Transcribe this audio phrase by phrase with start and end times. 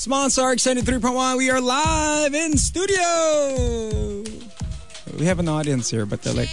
[0.00, 1.36] Small Sark 73.1.
[1.36, 4.24] We are live in studio.
[5.18, 6.48] We have an audience here, but they're like,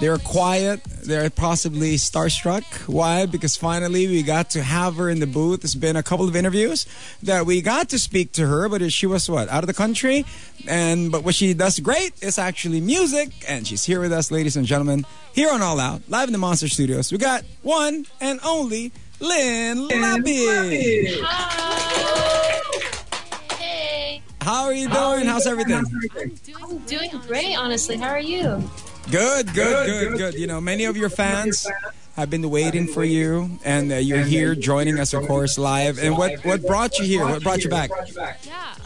[0.00, 0.82] they're quiet.
[0.84, 2.64] They're possibly starstruck.
[2.88, 3.26] Why?
[3.26, 5.62] Because finally we got to have her in the booth.
[5.62, 6.86] It's been a couple of interviews
[7.22, 9.50] that we got to speak to her, but she was what?
[9.50, 10.24] Out of the country.
[10.66, 13.44] And, but what she does great is actually music.
[13.46, 15.04] And she's here with us, ladies and gentlemen,
[15.34, 17.12] here on All Out, live in the Monster Studios.
[17.12, 18.90] We got one and only
[19.20, 21.26] Lyn Lapid.
[24.40, 25.26] Hey, How are you doing?
[25.26, 25.84] How's everything?
[26.62, 27.96] I'm doing great, honestly.
[27.96, 28.62] How are you?
[29.10, 30.34] Good, good, good, good.
[30.34, 31.66] You know, many of your fans
[32.16, 35.98] have been waiting for you, and uh, you're here joining us, of course, live.
[35.98, 37.24] And what what brought you here?
[37.24, 37.90] What brought you back?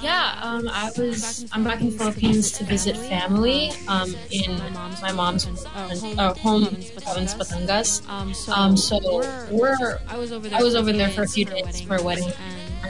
[0.00, 1.46] Yeah, um, I was.
[1.52, 3.70] I'm back in the Philippines to visit family.
[3.88, 4.56] Um, in
[5.02, 6.64] my mom's uh, home
[7.02, 8.08] province, Batangas.
[8.08, 9.98] Um, so, Um, we're, we're.
[10.08, 10.58] I was over there.
[10.58, 12.32] For over there few for a few days days for a wedding.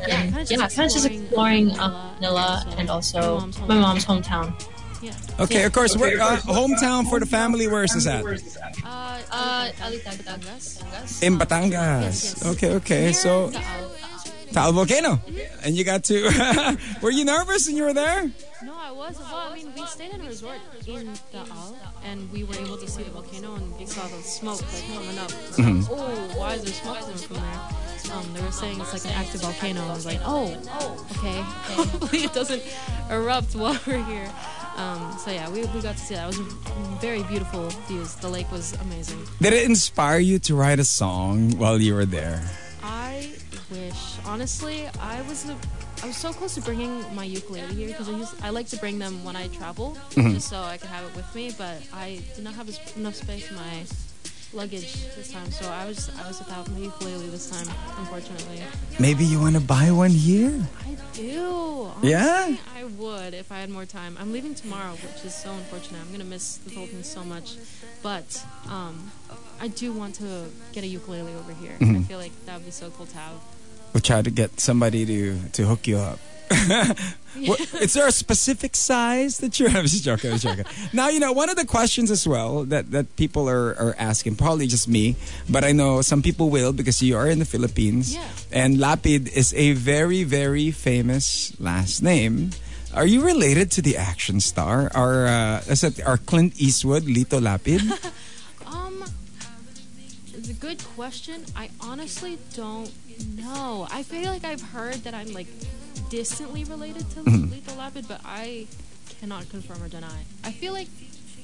[0.09, 4.53] And And yeah, yeah, kind of just exploring um, Manila and also my mom's hometown.
[5.03, 5.12] Yeah.
[5.39, 7.69] Okay, of course, we're, uh, hometown for the family.
[7.69, 8.25] Where is this at?
[8.25, 9.01] Uh,
[9.34, 10.78] Uh, Alitagdagas.
[11.23, 12.39] In Batangas.
[12.55, 13.12] Okay, okay.
[13.12, 13.51] So,
[14.55, 15.20] Taal Volcano.
[15.64, 16.78] And you got to.
[17.02, 18.30] were you nervous when you were there?
[18.64, 19.19] no, I was.
[19.19, 22.88] Well, I mean, we stayed in a resort in Taal, and we were able to
[22.88, 25.30] see the volcano, and we saw the smoke like coming up.
[25.30, 25.92] Mm-hmm.
[25.92, 28.16] Oh, why is there smoke coming from there?
[28.16, 29.82] Um, they were saying it's like an active volcano.
[29.82, 31.41] I was like, oh, oh, okay.
[31.75, 32.62] Hopefully it doesn't
[33.10, 34.30] erupt while we're here.
[34.77, 36.32] Um, so yeah, we, we got to see that.
[36.32, 36.55] It was
[37.00, 38.14] very beautiful views.
[38.16, 39.19] The lake was amazing.
[39.41, 42.42] Did it inspire you to write a song while you were there?
[42.82, 43.34] I
[43.75, 45.56] wish, honestly, I was a,
[46.03, 48.98] I was so close to bringing my ukulele here because I I like to bring
[48.98, 51.50] them when I travel, just so I can have it with me.
[51.56, 53.84] But I did not have as- enough space in my
[54.53, 58.62] luggage this time, so I was I was without my ukulele this time, unfortunately.
[59.00, 60.55] Maybe you want to buy one here?
[60.86, 61.91] I do.
[61.97, 62.56] Honestly, Yeah?
[62.78, 64.16] I would if I had more time.
[64.20, 66.00] I'm leaving tomorrow, which is so unfortunate.
[66.03, 67.56] I'm gonna miss the Philippines so much,
[68.03, 68.28] but
[68.69, 69.10] um,
[69.60, 71.76] I do want to get a ukulele over here.
[71.81, 73.34] I feel like that would be so cool to have.
[73.94, 76.19] We'll try to get somebody to, to hook you up.
[77.37, 79.69] What, is there a specific size that you're?
[79.75, 80.31] I'm just joking.
[80.31, 80.65] I'm just joking.
[80.93, 84.37] Now you know one of the questions as well that that people are are asking.
[84.37, 85.16] Probably just me,
[85.50, 88.22] but I know some people will because you are in the Philippines, Yeah.
[88.53, 92.50] and Lapid is a very very famous last name.
[92.94, 94.87] Are you related to the action star?
[94.94, 97.82] Our uh, is it our Clint Eastwood, Lito Lapid?
[100.64, 101.44] Good question.
[101.54, 102.91] I honestly don't
[103.36, 103.86] know.
[103.91, 105.47] I feel like I've heard that I'm like
[106.08, 108.66] distantly related to Lito Lapid, but I
[109.20, 110.20] cannot confirm or deny.
[110.42, 110.88] I feel like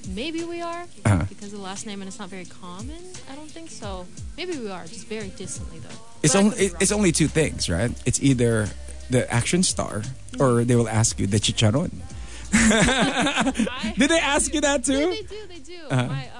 [0.09, 1.27] maybe we are Uh-huh.
[1.29, 2.97] because the last name and it's not very common.
[3.31, 4.07] I don't think so.
[4.39, 6.01] Maybe we are, just very distantly though.
[6.23, 7.93] It's But only could be it- it's only two things, right?
[8.07, 8.71] It's either
[9.11, 10.03] the action star
[10.39, 11.93] or they will ask you the chicharon.
[14.01, 15.11] Did they ask you that Yeah, too?
[15.11, 15.41] they do.
[15.47, 15.81] They do.
[15.91, 16.07] Uh-huh.
[16.07, 16.25] My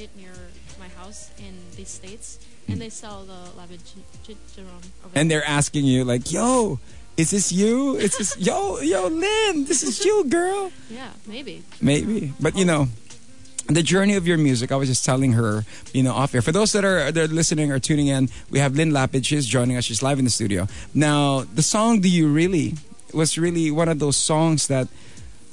[0.00, 0.32] market near
[0.78, 2.38] my house in the states,
[2.68, 3.76] and they sell the
[4.24, 4.82] chicharron.
[5.14, 6.78] And they're asking you like, "Yo,
[7.16, 7.96] is this you?
[7.96, 9.64] Is this yo, yo, Lyn?
[9.64, 11.62] This is you, girl." yeah, maybe.
[11.80, 12.88] Maybe, but you know.
[13.68, 16.42] The journey of your music, I was just telling her, you know, off air.
[16.42, 19.24] For those that are that are listening or tuning in, we have Lyn Lapid.
[19.24, 19.84] She's joining us.
[19.84, 20.66] She's live in the studio.
[20.92, 22.74] Now, the song "Do You Really"
[23.14, 24.88] was really one of those songs that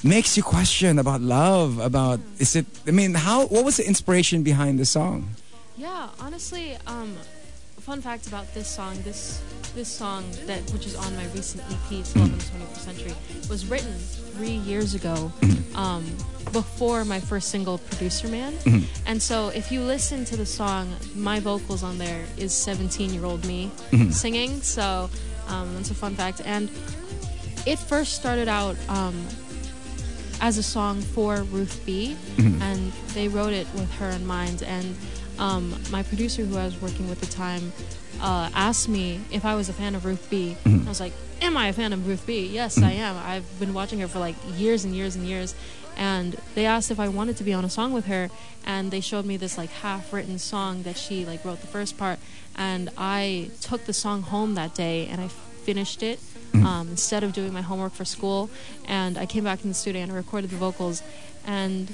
[0.03, 1.79] makes you question about love.
[1.79, 2.65] About is it?
[2.87, 3.47] I mean, how?
[3.47, 5.29] What was the inspiration behind the song?
[5.75, 7.15] Yeah, honestly, um,
[7.79, 9.41] fun fact about this song, this
[9.75, 13.13] this song that which is on my recent EP, "To Love in the 21st Century,
[13.49, 13.93] was written
[14.35, 15.31] three years ago,
[15.75, 16.03] um,
[16.51, 18.53] before my first single, "Producer Man."
[19.05, 23.25] And so, if you listen to the song, my vocals on there is 17 year
[23.25, 23.71] old me
[24.11, 24.61] singing.
[24.61, 25.09] So
[25.47, 26.41] um, that's a fun fact.
[26.43, 26.69] And
[27.65, 28.75] it first started out.
[28.89, 29.15] Um,
[30.41, 34.63] as a song for Ruth B, and they wrote it with her in mind.
[34.63, 34.95] And
[35.39, 37.71] um, my producer, who I was working with at the time,
[38.21, 40.57] uh, asked me if I was a fan of Ruth B.
[40.65, 42.47] I was like, "Am I a fan of Ruth B?
[42.47, 43.15] Yes, I am.
[43.17, 45.55] I've been watching her for like years and years and years."
[45.95, 48.29] And they asked if I wanted to be on a song with her,
[48.65, 52.19] and they showed me this like half-written song that she like wrote the first part,
[52.55, 55.29] and I took the song home that day and I
[55.67, 56.17] finished it
[56.53, 58.49] um, instead of doing my homework for school.
[58.87, 61.03] And I came back in the studio and I recorded the vocals.
[61.45, 61.93] And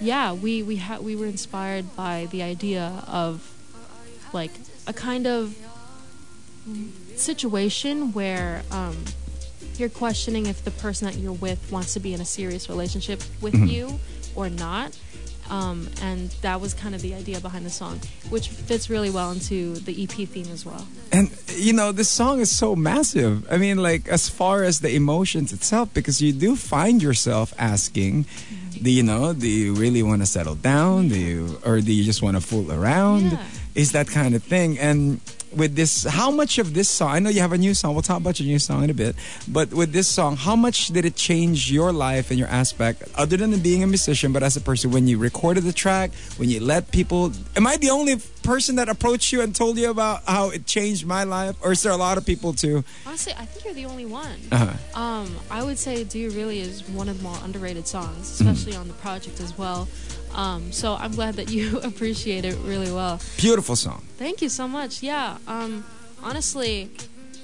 [0.00, 3.32] yeah, we we ha- we were inspired by the idea of
[4.32, 4.52] like
[4.86, 5.54] a kind of
[7.16, 8.96] situation where um,
[9.76, 13.22] you're questioning if the person that you're with wants to be in a serious relationship
[13.42, 14.00] with you
[14.34, 14.98] or not.
[15.50, 17.98] Um, and that was kind of the idea behind the song,
[18.30, 20.86] which fits really well into the EP theme as well.
[21.10, 23.50] And you know, this song is so massive.
[23.50, 28.26] I mean, like as far as the emotions itself, because you do find yourself asking,
[28.80, 31.08] do you know, do you really want to settle down?
[31.08, 33.32] Do you, or do you just want to fool around?
[33.32, 33.44] Yeah.
[33.74, 34.78] Is that kind of thing?
[34.78, 35.20] And
[35.54, 37.10] with this, how much of this song?
[37.10, 37.94] I know you have a new song.
[37.94, 39.16] We'll talk about your new song in a bit.
[39.48, 43.36] But with this song, how much did it change your life and your aspect, other
[43.36, 44.90] than being a musician, but as a person?
[44.92, 48.88] When you recorded the track, when you let people, am I the only person that
[48.88, 51.96] approached you and told you about how it changed my life, or is there a
[51.96, 52.84] lot of people too?
[53.04, 54.38] Honestly, I think you're the only one.
[54.52, 54.98] Uh-huh.
[55.00, 58.48] Um, I would say "Do You Really" is one of the more underrated songs, Mm-hmm.
[58.50, 59.88] especially on the project as well.
[60.34, 63.20] Um, so I'm glad that you appreciate it really well.
[63.36, 64.02] Beautiful song.
[64.16, 65.02] Thank you so much.
[65.02, 65.38] Yeah.
[65.46, 65.84] Um,
[66.22, 66.90] honestly,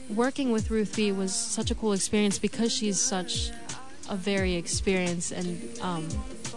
[0.09, 3.51] working with Ruth B was such a cool experience because she's such
[4.09, 6.09] a very experienced and um,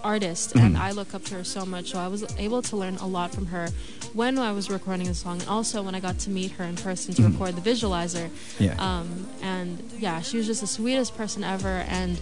[0.04, 1.92] artist, and I look up to her so much.
[1.92, 3.70] So I was able to learn a lot from her
[4.14, 6.76] when I was recording the song, and also when I got to meet her in
[6.76, 8.30] person to record the visualizer.
[8.60, 8.76] Yeah.
[8.78, 11.86] Um, and yeah, she was just the sweetest person ever.
[11.88, 12.20] And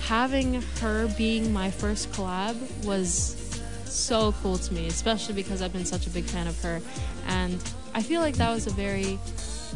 [0.00, 3.36] having her being my first collab was
[3.84, 6.80] so cool to me, especially because I've been such a big fan of her.
[7.26, 7.62] And
[7.94, 9.18] I feel like that was a very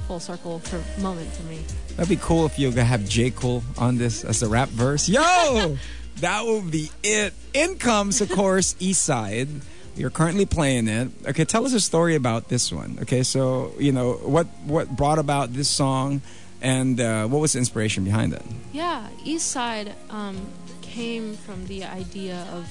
[0.07, 1.61] full circle for moment for me.
[1.97, 3.31] That'd be cool if you could have J.
[3.31, 5.09] Cole on this as a rap verse.
[5.09, 5.77] Yo!
[6.17, 7.35] that would be it.
[7.55, 9.49] In comes, of course, East Side.
[9.95, 11.09] You're currently playing it.
[11.29, 12.99] Okay, tell us a story about this one.
[13.03, 16.23] Okay, so, you know, what, what brought about this song
[16.63, 18.43] and uh, what was the inspiration behind that?
[18.73, 20.41] Yeah, East Side um,
[20.81, 22.69] came from the idea of.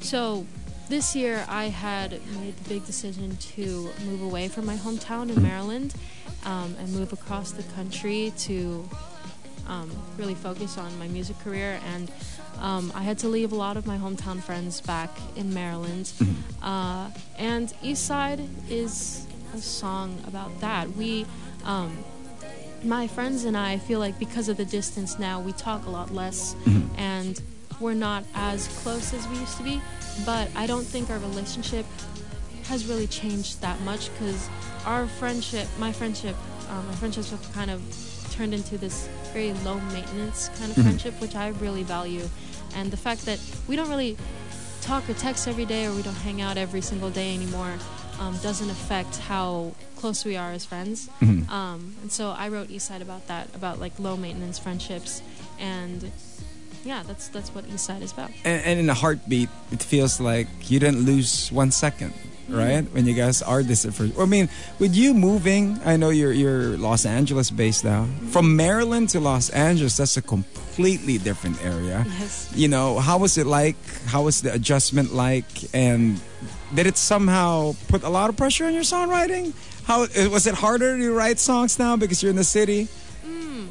[0.00, 0.46] So,
[0.88, 5.42] this year I had made the big decision to move away from my hometown in
[5.42, 5.94] Maryland
[6.44, 8.88] um, and move across the country to
[9.66, 11.80] um, really focus on my music career.
[11.94, 12.10] And
[12.60, 16.12] um, I had to leave a lot of my hometown friends back in Maryland.
[16.62, 20.90] Uh, and East Side is a song about that.
[20.96, 21.24] We.
[22.82, 26.14] My friends and I feel like because of the distance now, we talk a lot
[26.14, 26.56] less
[26.96, 27.40] and
[27.78, 29.80] we're not as close as we used to be.
[30.24, 31.86] But I don't think our relationship
[32.64, 34.48] has really changed that much because
[34.86, 36.36] our friendship, my friendship,
[36.70, 37.82] um, my friendships have kind of
[38.30, 42.28] turned into this very low maintenance kind of friendship, which I really value.
[42.76, 44.16] And the fact that we don't really
[44.80, 47.74] talk or text every day or we don't hang out every single day anymore
[48.20, 51.08] um, doesn't affect how close we are as friends.
[51.50, 55.22] Um, and so I wrote East Side about that, about like low maintenance friendships,
[55.58, 56.12] and
[56.84, 58.30] yeah, that's that's what East Side is about.
[58.44, 62.12] And, and in a heartbeat, it feels like you didn't lose one second,
[62.48, 62.84] right?
[62.92, 64.18] When you guys are this at first.
[64.18, 68.06] I mean, with you moving, I know you're you're Los Angeles based now.
[68.30, 72.04] From Maryland to Los Angeles, that's a completely different area.
[72.20, 72.52] Yes.
[72.54, 73.76] You know, how was it like?
[74.06, 75.74] How was the adjustment like?
[75.74, 76.20] And
[76.74, 79.52] did it somehow put a lot of pressure on your songwriting?
[79.84, 82.88] How uh, was it harder to write songs now because you're in the city?
[83.24, 83.66] Hmm.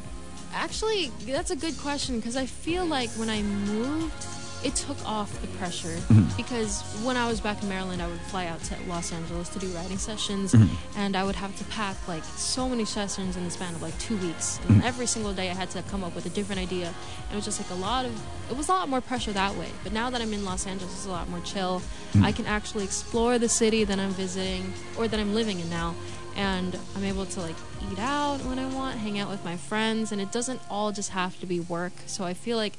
[0.54, 4.26] Actually, that's a good question because I feel like when I moved,
[4.62, 5.88] it took off the pressure.
[5.88, 6.36] Mm-hmm.
[6.36, 9.58] Because when I was back in Maryland, I would fly out to Los Angeles to
[9.58, 10.98] do writing sessions, Mm-hmm.
[10.98, 13.98] and I would have to pack like so many sessions in the span of like
[13.98, 14.58] two weeks.
[14.58, 14.80] Mm-hmm.
[14.84, 16.86] Every single day, I had to come up with a different idea.
[16.86, 18.12] And it was just like a lot of,
[18.50, 19.68] it was a lot more pressure that way.
[19.82, 21.82] But now that I'm in Los Angeles, it's a lot more chill.
[22.12, 22.24] Mm.
[22.24, 25.94] I can actually explore the city that I'm visiting or that I'm living in now
[26.36, 27.56] and I'm able to like
[27.90, 31.10] eat out when I want, hang out with my friends, and it doesn't all just
[31.10, 31.92] have to be work.
[32.06, 32.74] So I feel like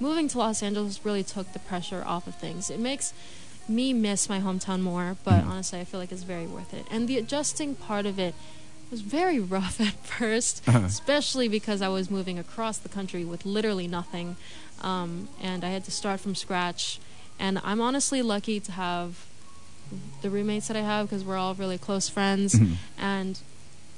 [0.00, 2.70] moving to Los Angeles really took the pressure off of things.
[2.70, 3.12] It makes
[3.68, 6.86] me miss my hometown more, but honestly, I feel like it's very worth it.
[6.90, 8.34] And the adjusting part of it
[8.90, 10.80] was very rough at 1st Uh-huh.
[10.86, 14.36] especially because I was moving across the country with literally nothing,
[14.82, 17.00] um, and I had to start from scratch.
[17.38, 19.26] And I'm honestly lucky to have
[20.22, 22.56] the roommates that I have because we're all really close friends,
[22.98, 23.38] and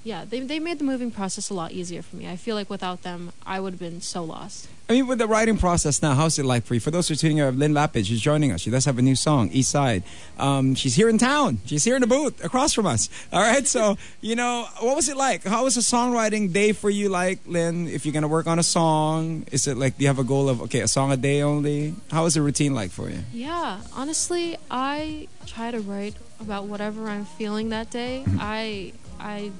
[0.09, 2.27] yeah, they they made the moving process a lot easier for me.
[2.27, 4.67] I feel like without them, I would have been so lost.
[4.89, 6.81] I mean, with the writing process now, how's it like for you?
[6.81, 8.63] For those who are tuning in, Lyn Lapid, she's joining us.
[8.63, 10.03] She does have a new song, East Side.
[10.39, 11.59] Um, she's here in town.
[11.67, 13.11] She's here in the booth across from us.
[13.31, 13.67] All right.
[13.67, 15.45] So, you know, what was it like?
[15.45, 17.87] How was a songwriting day for you like, Lyn?
[17.87, 20.25] If you're going to work on a song, is it like, do you have a
[20.25, 21.95] goal of, okay, a song a day only?
[22.11, 23.19] How is the routine like for you?
[23.31, 28.25] Yeah, honestly, I try to write about whatever I'm feeling that day.
[28.39, 29.51] I I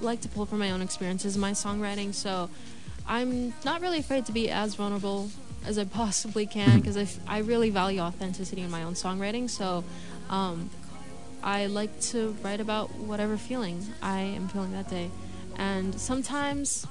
[0.00, 2.50] like to pull from my own experiences in my songwriting, so
[3.06, 5.30] I'm not really afraid to be as vulnerable
[5.64, 9.48] as I possibly can because I, f- I really value authenticity in my own songwriting.
[9.50, 9.84] So
[10.30, 10.70] um,
[11.42, 15.10] I like to write about whatever feeling I am feeling that day,
[15.56, 16.86] and sometimes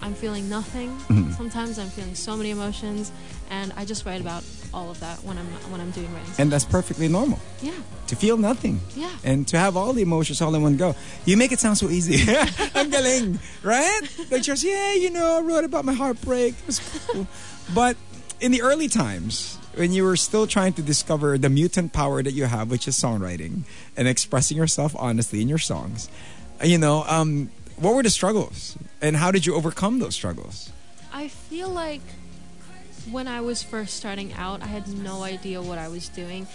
[0.00, 0.90] I'm feeling nothing.
[0.90, 1.32] Mm-hmm.
[1.32, 3.10] Sometimes I'm feeling so many emotions,
[3.50, 6.32] and I just write about all of that when I'm when I'm doing writing.
[6.38, 7.38] And that's perfectly normal.
[7.62, 7.72] yeah,
[8.08, 8.80] To feel nothing.
[8.94, 9.10] Yeah.
[9.24, 10.94] And to have all the emotions all in one go.
[11.24, 12.30] You make it sound so easy.
[12.74, 13.38] I'm galing.
[13.62, 14.00] Right?
[14.30, 16.54] Like just, yeah, you know, I wrote about my heartbreak.
[16.60, 17.26] It was cool.
[17.74, 17.96] but
[18.40, 22.32] in the early times, when you were still trying to discover the mutant power that
[22.32, 23.62] you have, which is songwriting
[23.96, 26.08] and expressing yourself honestly in your songs,
[26.62, 28.76] you know, um, what were the struggles?
[29.00, 30.72] And how did you overcome those struggles?
[31.12, 32.02] I feel like
[33.10, 36.46] when I was first starting out, I had no idea what I was doing.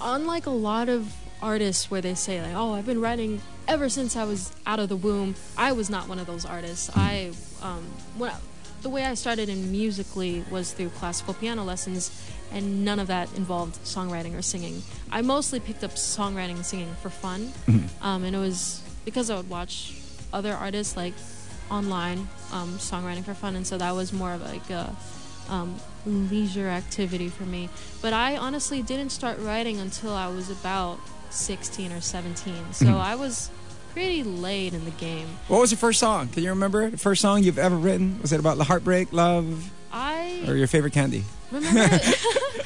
[0.00, 1.12] Unlike a lot of
[1.42, 4.88] artists where they say like, "Oh, I've been writing ever since I was out of
[4.88, 6.90] the womb," I was not one of those artists.
[6.94, 7.84] I um,
[8.16, 8.36] when I,
[8.82, 12.10] the way I started in musically was through classical piano lessons,
[12.52, 14.82] and none of that involved songwriting or singing.
[15.10, 17.52] I mostly picked up songwriting and singing for fun,
[18.00, 19.99] um, and it was because I would watch
[20.32, 21.14] other artists like
[21.70, 24.94] online um, songwriting for fun, and so that was more of like a
[25.48, 27.68] um, leisure activity for me.
[28.02, 30.98] But I honestly didn't start writing until I was about
[31.30, 33.50] 16 or 17, so I was
[33.92, 35.28] pretty late in the game.
[35.48, 36.28] What was your first song?
[36.28, 38.20] Can you remember the first song you've ever written?
[38.22, 41.24] Was it about the heartbreak, love, I or your favorite candy?
[41.50, 41.98] remember.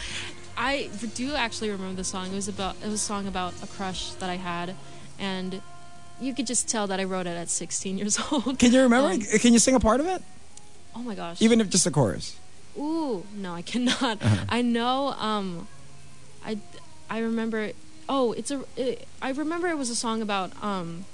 [0.56, 2.32] I do actually remember the song.
[2.32, 4.74] It was about it was a song about a crush that I had,
[5.18, 5.60] and
[6.20, 8.58] you could just tell that I wrote it at 16 years old.
[8.58, 9.10] Can you remember?
[9.10, 10.22] Um, Can you sing a part of it?
[10.96, 11.42] oh my gosh!
[11.42, 12.36] Even if just a chorus.
[12.78, 14.22] Ooh, no, I cannot.
[14.22, 14.44] Uh-huh.
[14.48, 15.08] I know.
[15.18, 15.66] Um,
[16.44, 16.58] I
[17.10, 17.70] I remember.
[18.08, 18.64] Oh, it's a.
[18.76, 21.04] It, I remember it was a song about um,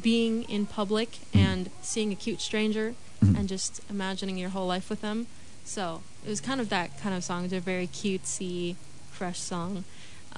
[0.00, 1.38] being in public Mm-hmm.
[1.38, 5.26] and seeing a cute stranger and just imagining your whole life with them.
[5.64, 7.44] So it was kind of that kind of song.
[7.44, 8.76] It's a very cutesy,
[9.10, 9.84] fresh song.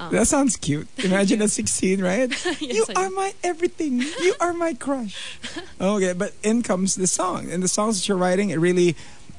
[0.01, 0.89] Um, That sounds cute.
[1.05, 2.31] Imagine at 16, right?
[2.31, 3.15] Yes, you I are do.
[3.15, 4.01] my everything.
[4.01, 5.39] You are my crush.
[5.81, 7.51] Okay, but in comes the song.
[7.51, 8.97] And the songs that you're writing, it really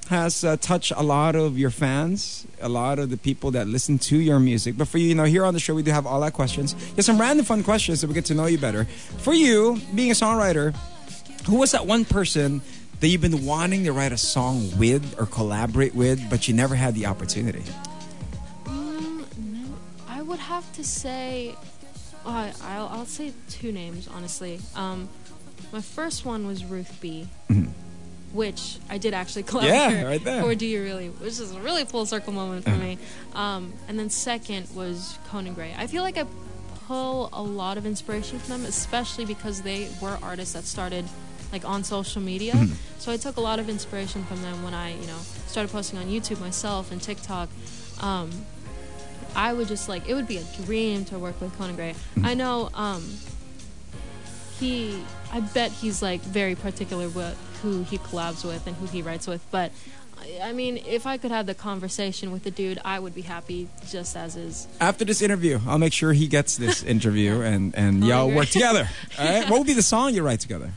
[0.09, 3.97] has uh, touched a lot of your fans, a lot of the people that listen
[3.99, 4.75] to your music.
[4.77, 6.73] But for you, you know, here on the show, we do have all our questions.
[6.95, 8.85] Just some random fun questions so we get to know you better.
[9.19, 10.75] For you, being a songwriter,
[11.47, 12.61] who was that one person
[12.99, 16.75] that you've been wanting to write a song with or collaborate with, but you never
[16.75, 17.63] had the opportunity?
[20.31, 21.55] Would have to say,
[22.25, 24.61] I, I'll, I'll say two names honestly.
[24.77, 25.09] Um,
[25.73, 27.27] my first one was Ruth B,
[28.31, 29.65] which I did actually Mm-hmm.
[29.65, 30.41] Yeah, right there.
[30.41, 32.97] for Do You Really, which is a really full circle moment for me.
[33.35, 35.75] Um, and then second was Conan Gray.
[35.77, 36.25] I feel like I
[36.87, 41.03] pull a lot of inspiration from them, especially because they were artists that started
[41.51, 42.53] like on social media.
[42.53, 42.73] Mm-hmm.
[42.99, 45.99] So I took a lot of inspiration from them when I, you know, started posting
[45.99, 47.49] on YouTube myself and TikTok.
[47.99, 48.31] Um,
[49.35, 51.95] I would just like it would be a dream to work with Conan Gray.
[52.23, 53.03] I know um,
[54.59, 55.01] he,
[55.31, 59.27] I bet he's like very particular with who he collabs with and who he writes
[59.27, 59.45] with.
[59.51, 59.71] But
[60.41, 63.67] I- mean, if I could have the conversation with the dude, I would be happy
[63.89, 64.67] just as is.
[64.79, 68.89] After this interview, I'll make sure he gets this interview and, and y'all work together.
[69.17, 69.41] All right?
[69.49, 70.71] What would be the song you write together?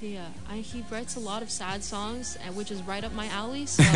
[0.00, 0.26] No idea.
[0.48, 3.66] I, he writes a lot of sad songs, which is right up my alley.
[3.66, 3.82] So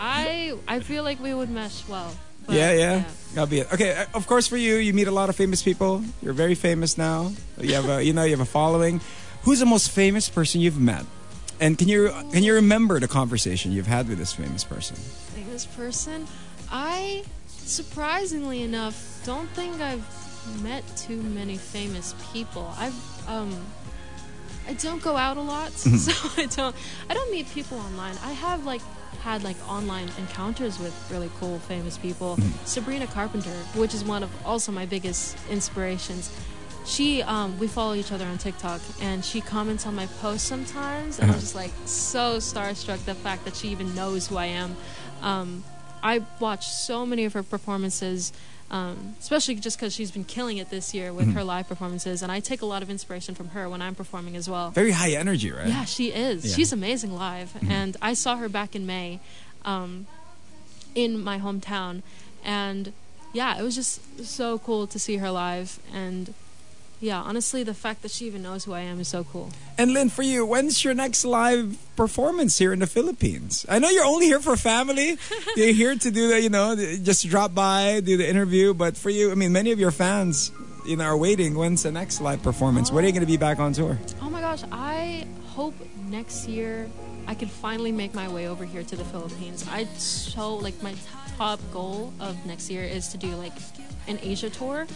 [0.00, 2.14] I I feel like we would mesh well.
[2.46, 3.72] But, yeah, yeah, That'll be it.
[3.72, 6.04] Okay, uh, of course for you, you meet a lot of famous people.
[6.22, 7.32] You're very famous now.
[7.60, 9.00] You have a, you know, you have a following.
[9.42, 11.04] Who's the most famous person you've met?
[11.58, 14.96] And can you can you remember the conversation you've had with this famous person?
[14.96, 16.26] famous person.
[16.70, 20.04] I, surprisingly enough, don't think I've
[20.62, 22.72] met too many famous people.
[22.78, 23.50] I've um,
[24.66, 26.74] I don't go out a lot, so I don't
[27.08, 28.16] I don't meet people online.
[28.22, 28.82] I have like
[29.22, 32.38] had like online encounters with really cool famous people.
[32.64, 36.30] Sabrina Carpenter, which is one of also my biggest inspirations.
[36.86, 41.18] She, um, we follow each other on TikTok, and she comments on my posts sometimes,
[41.18, 44.76] and I'm just like so starstruck the fact that she even knows who I am.
[45.20, 45.64] Um,
[46.04, 48.32] I watch so many of her performances,
[48.70, 52.32] um, especially just because she's been killing it this year with her live performances, and
[52.32, 54.70] I take a lot of inspiration from her when I'm performing as well.
[54.70, 55.68] Very high energy, right?
[55.68, 56.44] Yeah, she is.
[56.44, 56.56] Yeah.
[56.56, 59.20] She's amazing live, and I saw her back in May,
[59.64, 60.06] um,
[60.94, 62.02] in my hometown,
[62.44, 62.92] and
[63.32, 66.34] yeah, it was just so cool to see her live, and
[67.00, 69.50] yeah, honestly, the fact that she even knows who I am is so cool.
[69.76, 73.66] And Lyn, for you, when's your next live performance here in the Philippines?
[73.68, 75.18] I know you're only here for family.
[75.56, 78.72] you're here to do the, you know, just drop by, do the interview.
[78.72, 80.52] But for you, I mean, many of your fans,
[80.86, 81.54] you know, are waiting.
[81.54, 82.90] When's the next live performance?
[82.90, 83.98] When are you going to be back on tour?
[84.22, 85.74] Oh my gosh, I hope
[86.08, 86.88] next year
[87.26, 89.66] I could finally make my way over here to the Philippines.
[89.70, 90.94] I so like my
[91.36, 93.52] top goal of next year is to do like
[94.08, 94.86] an Asia tour.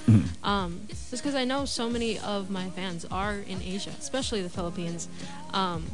[0.42, 4.48] Um, just because I know so many of my fans are in Asia, especially the
[4.48, 5.08] Philippines.
[5.52, 5.84] Um,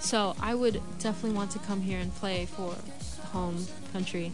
[0.00, 2.74] so I would definitely want to come here and play for
[3.32, 4.32] home country.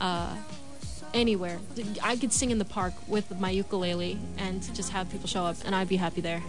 [0.00, 0.36] Uh,
[1.14, 1.58] anywhere.
[2.02, 5.56] I could sing in the park with my ukulele and just have people show up,
[5.64, 6.42] and I'd be happy there.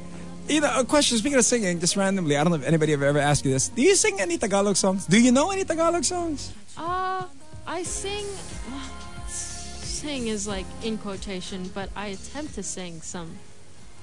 [0.47, 1.17] You know, a question.
[1.17, 3.69] Speaking of singing, just randomly, I don't know if anybody have ever asked you this.
[3.69, 5.05] Do you sing any Tagalog songs?
[5.05, 6.53] Do you know any Tagalog songs?
[6.77, 7.25] Uh,
[7.65, 8.25] I sing.
[9.27, 13.37] Sing is like in quotation, but I attempt to sing some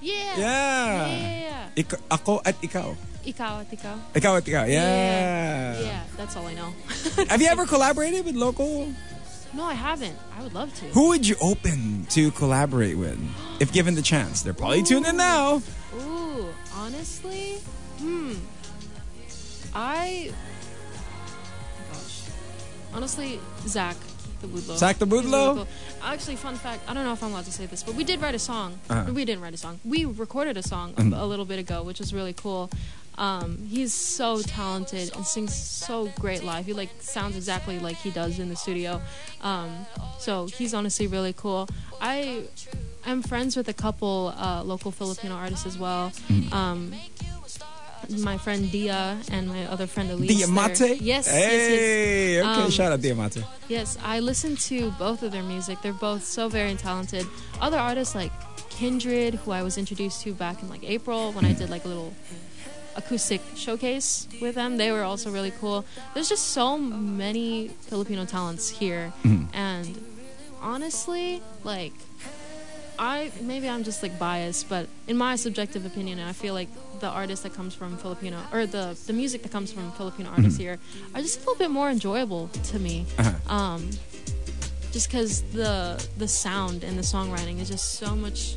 [0.00, 0.14] Yeah.
[0.14, 0.38] Yeah.
[0.38, 1.68] Yeah, yeah, yeah.
[1.76, 2.94] Ik- ako at ikaw.
[3.26, 3.96] Ikaw at ikaw.
[4.14, 4.64] Ikaw at ikaw.
[4.64, 5.80] Yeah.
[5.80, 6.70] Yeah, that's all I know.
[7.28, 8.88] Have you ever collaborated with local?
[9.52, 10.16] no, I haven't.
[10.38, 10.84] I would love to.
[10.94, 13.18] Who would you open to collaborate with
[13.60, 14.42] if given the chance?
[14.42, 15.60] They're probably tuned in now.
[15.96, 16.46] Ooh,
[16.76, 17.58] honestly,
[17.98, 18.34] hmm.
[19.74, 20.30] I.
[21.90, 22.22] Gosh.
[22.94, 23.96] Honestly, Zack
[24.40, 24.76] the.
[24.76, 25.54] Zack Tabudlo?
[25.54, 25.66] really.
[26.02, 28.20] Actually, fun fact I don't know if I'm allowed to say this, but we did
[28.20, 28.78] write a song.
[28.88, 29.12] Uh-huh.
[29.12, 29.80] We didn't write a song.
[29.84, 32.70] We recorded a song a- a little bit ago, which was really cool.
[33.16, 36.66] Um, he's so talented and sings so great live.
[36.66, 39.00] He like sounds exactly like he does in the studio.
[39.42, 39.86] Um,
[40.20, 41.68] so he's honestly really cool.
[42.00, 42.44] I
[43.04, 46.12] am friends with a couple uh, local Filipino artists as well.
[46.52, 46.92] Um,
[48.20, 50.38] my friend Dia and my other friend Elise.
[50.38, 50.84] Diamante?
[50.84, 51.48] they're- Yes, yes, yes.
[51.50, 53.44] Hey, okay, Um, shout out Diamante.
[53.68, 55.78] Yes, I listen to both of their music.
[55.82, 57.26] They're both so very talented.
[57.60, 58.32] Other artists like
[58.70, 61.88] Kindred, who I was introduced to back in like April when I did like a
[61.88, 62.14] little
[62.96, 65.84] acoustic showcase with them, they were also really cool.
[66.14, 69.12] There's just so many Filipino talents here,
[69.52, 69.86] and
[70.60, 71.92] honestly, like
[72.98, 76.68] I maybe I'm just like biased, but in my subjective opinion, I feel like
[77.00, 80.58] the artist that comes from Filipino or the the music that comes from Filipino artists
[80.58, 80.78] here
[81.14, 83.06] are just a little bit more enjoyable to me.
[83.18, 83.54] Uh-huh.
[83.54, 83.90] Um,
[84.92, 88.56] just because the the sound and the songwriting is just so much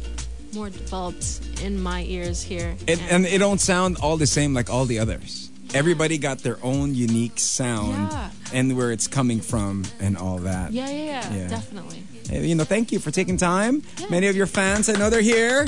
[0.53, 2.75] more developed in my ears here.
[2.87, 5.49] It, and it don't sound all the same like all the others.
[5.73, 8.31] Everybody got their own unique sound Yeah.
[8.53, 10.73] and where it's coming from and all that.
[10.73, 11.47] yeah, yeah, yeah, Yeah.
[11.47, 12.03] definitely.
[12.29, 13.83] Hey, You know, thank you for taking time.
[14.09, 15.65] Many of your fans, I know they're here.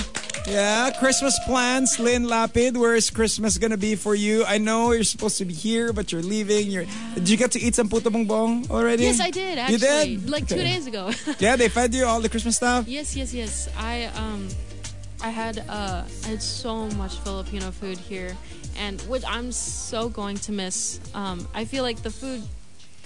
[0.48, 2.76] Yeah, Christmas plans, Lyn Lapid.
[2.76, 4.44] Where is Christmas gonna be for you?
[4.44, 6.68] I know you're supposed to be here, but you're leaving.
[6.70, 6.86] You're.
[7.16, 9.04] Did you get to eat some puto bumbong already?
[9.04, 9.76] Yes, I did actually.
[10.12, 10.30] You did?
[10.30, 11.12] Like two days ago.
[11.40, 12.88] Yeah, they fed you all the Christmas stuff.
[12.90, 13.70] Yes, yes, yes.
[13.78, 14.50] I um,
[15.22, 18.36] I had uh, I had so much Filipino food here,
[18.78, 21.00] and which I'm so going to miss.
[21.16, 22.44] Um, I feel like the food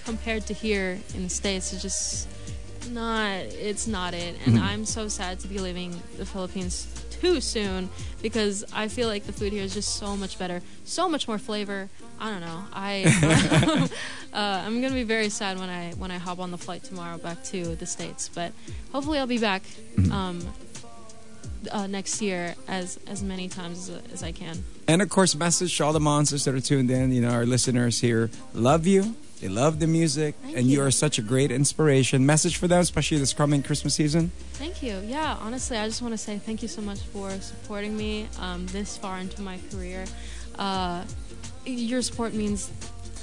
[0.06, 2.28] compared to here in the states is just
[2.90, 3.30] not.
[3.32, 6.88] It's not it, and I'm so sad to be leaving the Philippines
[7.22, 7.90] too soon
[8.22, 11.38] because I feel like the food here is just so much better, so much more
[11.38, 11.90] flavor.
[12.20, 12.64] I don't know.
[12.74, 13.90] I
[14.34, 17.18] uh, I'm gonna be very sad when I when I hop on the flight tomorrow
[17.18, 18.52] back to the states, but
[18.92, 19.64] hopefully I'll be back
[20.12, 20.42] um,
[21.72, 24.64] uh, next year as as many times as, as I can.
[24.88, 27.12] And of course, message to all the monsters that are tuned in.
[27.12, 29.16] You know, our listeners here love you.
[29.40, 30.84] They love the music, Thank and you you.
[30.84, 32.26] are such a great inspiration.
[32.26, 34.32] Message for them, especially this coming Christmas season.
[34.54, 35.00] Thank you.
[35.06, 38.66] Yeah, honestly, I just want to say thank you so much for supporting me um,
[38.68, 40.06] this far into my career.
[40.58, 41.04] Uh,
[41.66, 42.72] your support means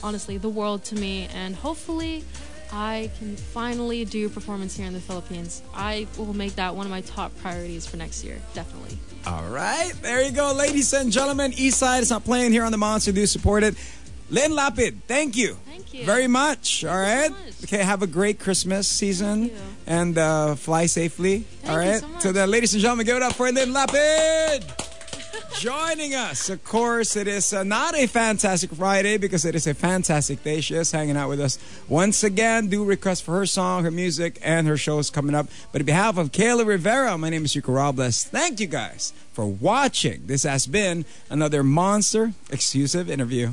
[0.05, 2.25] honestly the world to me, and hopefully.
[2.77, 5.63] I can finally do a performance here in the Philippines.
[5.75, 8.99] I will make that one of my top priorities for next year, definitely.
[9.27, 11.53] All right, there you go, ladies and gentlemen.
[11.53, 13.13] Eastside is not playing here on the Monster.
[13.13, 13.77] Do support it.
[14.31, 15.55] Lyn Lapid, thank you.
[15.67, 16.05] Thank you.
[16.05, 16.85] Very much.
[16.85, 17.29] All right.
[17.29, 17.65] so much.
[17.65, 21.45] Okay, have a great Christmas season Thank and uh, fly safely.
[21.69, 22.09] All you so.
[22.19, 24.85] So then, ladies and gentlemen, give it up for Lyn Lapid.
[25.59, 29.75] Joining us, of course, it is uh, not a fantastic Friday because it is a
[29.75, 30.61] fantastic day.
[30.61, 31.59] She is hanging out with us
[31.89, 32.67] once again.
[32.69, 35.47] Do request for her song, her music, and her shows coming up.
[35.71, 38.25] But on behalf of Kayla Rivera, my name is Rico Robles.
[38.25, 40.27] Thank you guys for watching.
[40.27, 43.53] This has been another Monster exclusive interview.